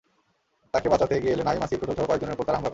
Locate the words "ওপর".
2.35-2.45